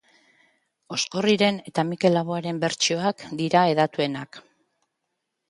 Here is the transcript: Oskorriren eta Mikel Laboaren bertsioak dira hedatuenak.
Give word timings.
Oskorriren 0.95 1.59
eta 1.71 1.85
Mikel 1.89 2.17
Laboaren 2.19 2.63
bertsioak 2.65 3.27
dira 3.43 3.63
hedatuenak. 3.75 4.43